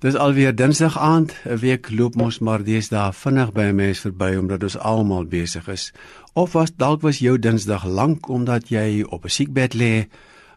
Dis 0.00 0.14
alweer 0.16 0.54
Dinsdag 0.56 0.94
aand, 0.98 1.34
'n 1.44 1.58
week 1.60 1.90
loop 1.90 2.14
mos 2.16 2.38
maar 2.38 2.62
deesdae 2.64 3.12
vinnig 3.12 3.52
by 3.52 3.64
'n 3.68 3.74
mens 3.74 4.00
verby 4.00 4.36
omdat 4.36 4.62
ons 4.62 4.78
almal 4.78 5.24
besig 5.24 5.68
is. 5.68 5.92
Of 6.32 6.52
was 6.52 6.72
dalk 6.76 7.02
was 7.02 7.18
jou 7.18 7.38
Dinsdag 7.38 7.84
lank 7.84 8.28
omdat 8.28 8.68
jy 8.68 9.02
op 9.02 9.24
'n 9.24 9.28
siekbed 9.28 9.74
lê? 9.74 10.08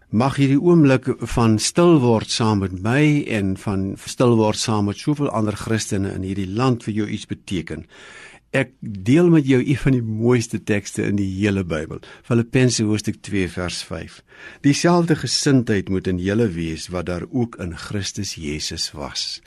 Mag 0.09 0.35
hierdie 0.35 0.61
oomblik 0.61 1.15
van 1.17 1.59
stil 1.59 1.99
word 1.99 2.29
saam 2.29 2.59
met 2.59 2.81
my 2.81 3.23
en 3.27 3.57
van 3.57 3.93
stil 4.05 4.35
word 4.35 4.57
saam 4.57 4.85
met 4.85 4.97
soveel 4.97 5.29
ander 5.29 5.55
Christene 5.55 6.13
in 6.13 6.21
hierdie 6.21 6.53
land 6.53 6.83
vir 6.83 6.93
jou 6.93 7.07
iets 7.07 7.25
beteken. 7.25 7.85
Ek 8.53 8.69
deel 8.79 9.31
met 9.33 9.47
jou 9.49 9.57
een 9.65 9.79
van 9.81 9.95
die 9.95 10.03
mooiste 10.05 10.59
tekste 10.61 11.07
in 11.09 11.15
die 11.17 11.25
hele 11.25 11.63
Bybel. 11.65 12.03
Filippense 12.21 12.83
hoofstuk 12.85 13.15
2 13.25 13.47
vers 13.49 13.79
5. 13.87 14.19
Dieselfde 14.61 15.15
gesindheid 15.17 15.87
moet 15.89 16.05
in 16.11 16.19
julle 16.21 16.45
wees 16.53 16.85
wat 16.93 17.07
daar 17.09 17.25
ook 17.31 17.57
in 17.63 17.73
Christus 17.73 18.35
Jesus 18.37 18.91
was. 18.93 19.41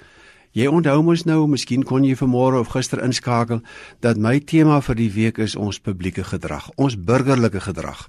Jy 0.59 0.67
onthou 0.67 1.05
mos 1.07 1.23
nou, 1.23 1.45
miskien 1.47 1.85
kon 1.87 2.03
jy 2.03 2.17
vanmôre 2.19 2.59
of 2.59 2.73
gister 2.75 2.99
inskakel 3.05 3.61
dat 4.03 4.19
my 4.19 4.41
tema 4.43 4.81
vir 4.83 4.99
die 4.99 5.11
week 5.15 5.39
is 5.39 5.55
ons 5.55 5.79
publieke 5.79 6.25
gedrag, 6.27 6.67
ons 6.75 6.97
burgerlike 6.99 7.63
gedrag. 7.63 8.09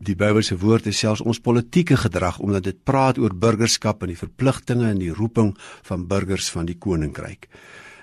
Die 0.00 0.16
Bybelse 0.16 0.56
woord 0.62 0.88
is 0.88 1.02
selfs 1.04 1.20
ons 1.20 1.42
politieke 1.44 1.98
gedrag 2.00 2.38
omdat 2.40 2.64
dit 2.70 2.80
praat 2.88 3.20
oor 3.20 3.36
burgerskap 3.36 4.00
en 4.00 4.14
die 4.14 4.22
verpligtinge 4.22 4.88
en 4.94 5.04
die 5.04 5.12
roeping 5.12 5.52
van 5.90 6.08
burgers 6.08 6.48
van 6.56 6.72
die 6.72 6.78
koninkryk. 6.80 7.50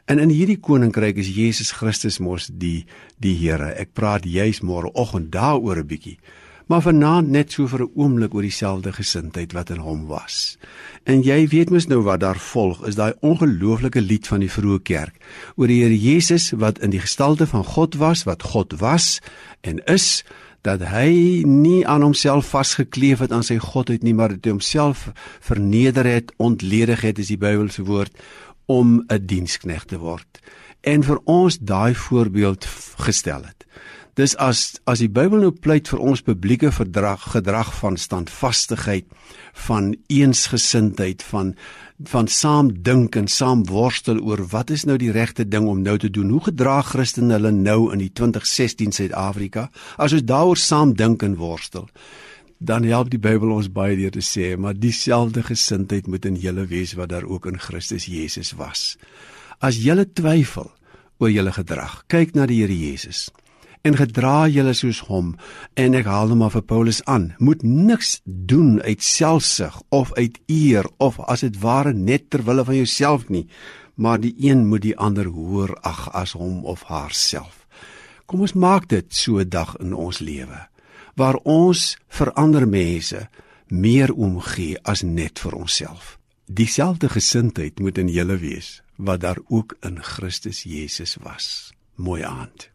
En 0.05 0.19
in 0.21 0.29
hierdie 0.29 0.59
koninkryk 0.61 1.17
is 1.17 1.31
Jesus 1.33 1.71
Christus 1.73 2.19
mos 2.21 2.45
die 2.53 2.85
die 3.17 3.33
Here. 3.39 3.71
Ek 3.73 3.95
praat 3.97 4.27
juis 4.29 4.59
môre 4.61 4.91
oggend 4.93 5.31
daaroor 5.33 5.81
'n 5.81 5.87
bietjie. 5.89 6.19
Maar 6.67 6.81
vanaand 6.81 7.29
net 7.29 7.51
so 7.51 7.67
vir 7.67 7.81
'n 7.81 7.91
oomblik 7.95 8.33
oor 8.33 8.41
dieselfde 8.41 8.93
gesindheid 8.93 9.53
wat 9.53 9.69
in 9.69 9.81
hom 9.81 10.05
was. 10.05 10.57
En 11.05 11.23
jy 11.23 11.47
weet 11.47 11.69
mos 11.69 11.87
nou 11.87 12.03
wat 12.03 12.19
daar 12.19 12.37
volg, 12.37 12.85
is 12.85 12.95
daai 12.95 13.13
ongelooflike 13.21 14.01
lied 14.01 14.27
van 14.27 14.39
die 14.39 14.49
vroeë 14.49 14.83
kerk 14.83 15.15
oor 15.55 15.67
die 15.67 15.81
Here 15.81 15.97
Jesus 15.97 16.51
wat 16.51 16.79
in 16.79 16.89
die 16.89 17.01
gestalte 17.01 17.47
van 17.47 17.63
God 17.63 17.95
was, 17.95 18.23
wat 18.23 18.43
God 18.43 18.79
was 18.79 19.21
en 19.61 19.79
is 19.85 20.23
dat 20.65 20.81
hy 20.89 21.43
nie 21.45 21.85
aan 21.87 22.01
homself 22.01 22.49
vasgekleef 22.53 23.21
het 23.21 23.31
aan 23.31 23.45
sy 23.45 23.57
godheid 23.61 24.03
nie 24.03 24.15
maar 24.17 24.33
dat 24.35 24.45
hy 24.45 24.55
homself 24.55 25.09
verneder 25.45 26.05
het, 26.09 26.33
ontledig 26.37 27.05
het 27.05 27.21
is 27.21 27.29
die 27.33 27.41
Bybelse 27.41 27.85
woord 27.85 28.13
om 28.65 29.03
'n 29.07 29.25
diensknegt 29.25 29.93
te 29.93 29.97
word 30.01 30.41
en 30.85 31.03
vir 31.03 31.19
ons 31.25 31.57
daai 31.57 31.95
voorbeeld 31.97 32.65
gestel 33.01 33.41
het. 33.43 33.64
Dis 34.15 34.31
as 34.39 34.77
as 34.87 35.01
die 35.03 35.11
Bybel 35.11 35.41
nou 35.43 35.51
pleit 35.51 35.89
vir 35.91 35.99
ons 35.99 36.21
publieke 36.23 36.69
verdrag 36.71 37.25
gedrag 37.33 37.73
van 37.81 37.97
standvastigheid, 37.99 39.09
van 39.67 39.91
eensgesindheid, 40.07 41.25
van 41.33 41.51
van 42.11 42.29
saam 42.31 42.69
dink 42.87 43.17
en 43.19 43.27
saam 43.27 43.65
worstel 43.67 44.21
oor 44.23 44.45
wat 44.53 44.71
is 44.71 44.87
nou 44.87 44.95
die 44.99 45.11
regte 45.11 45.43
ding 45.47 45.67
om 45.67 45.83
nou 45.83 45.97
te 45.99 46.09
doen. 46.09 46.31
Hoe 46.31 46.45
gedra 46.47 46.79
Christene 46.81 47.35
hulle 47.35 47.51
nou 47.51 47.91
in 47.91 47.99
die 48.03 48.11
2016 48.11 48.95
Suid-Afrika? 48.95 49.67
As 49.99 50.15
ons 50.15 50.23
daaroor 50.23 50.59
saam 50.63 50.95
dink 50.95 51.23
en 51.23 51.35
worstel, 51.35 51.89
dan 52.59 52.87
help 52.87 53.11
die 53.11 53.19
Bybel 53.19 53.51
ons 53.51 53.71
baie 53.71 53.99
deur 53.99 54.15
te 54.15 54.23
sê, 54.23 54.55
maar 54.55 54.79
dieselfde 54.79 55.43
gesindheid 55.43 56.07
moet 56.07 56.25
in 56.25 56.39
julle 56.39 56.67
wees 56.71 56.95
wat 56.95 57.11
daar 57.11 57.27
ook 57.27 57.51
in 57.51 57.59
Christus 57.59 58.07
Jesus 58.07 58.55
was. 58.55 58.93
As 59.59 59.83
julle 59.83 60.07
twyfel 60.07 60.71
oor 61.19 61.31
julle 61.31 61.51
gedrag, 61.51 62.05
kyk 62.07 62.31
na 62.35 62.47
die 62.47 62.63
Here 62.63 62.75
Jesus 62.75 63.27
en 63.85 63.97
gedra 63.99 64.47
julle 64.51 64.73
soos 64.77 65.03
hom 65.09 65.33
en 65.79 65.97
ek 66.01 66.09
haal 66.09 66.33
hom 66.33 66.43
af 66.47 66.57
vir 66.57 66.65
Paulus 66.73 67.01
aan 67.05 67.31
moet 67.37 67.63
niks 67.63 68.19
doen 68.25 68.81
uit 68.81 69.03
selfsug 69.05 69.81
of 69.89 70.13
uit 70.19 70.39
eer 70.51 70.89
of 70.97 71.19
as 71.29 71.45
dit 71.45 71.59
ware 71.61 71.93
net 71.93 72.29
ter 72.29 72.45
wille 72.49 72.65
van 72.65 72.79
jouself 72.81 73.29
nie 73.29 73.47
maar 73.95 74.19
die 74.19 74.35
een 74.43 74.65
moet 74.67 74.83
die 74.83 74.97
ander 74.97 75.29
hoër 75.31 75.77
ag 75.81 76.07
as 76.13 76.35
hom 76.35 76.63
of 76.65 76.87
haarself 76.91 77.65
kom 78.25 78.41
ons 78.47 78.57
maak 78.67 78.89
dit 78.89 79.05
so 79.13 79.39
'n 79.39 79.49
dag 79.49 79.75
in 79.79 79.93
ons 79.93 80.19
lewe 80.19 80.61
waar 81.15 81.39
ons 81.43 81.95
vir 82.07 82.31
ander 82.33 82.67
mense 82.67 83.27
meer 83.67 84.13
omgee 84.13 84.77
as 84.83 85.01
net 85.01 85.39
vir 85.39 85.55
onsself. 85.55 86.17
Dieselfde 86.45 87.09
gesindheid 87.09 87.79
moet 87.79 87.97
in 87.97 88.11
julle 88.11 88.37
wees 88.37 88.81
wat 88.95 89.21
daar 89.21 89.39
ook 89.47 89.75
in 89.81 89.99
Christus 90.03 90.63
Jesus 90.63 91.17
was. 91.23 91.73
Mooi 91.95 92.23
aand. 92.23 92.74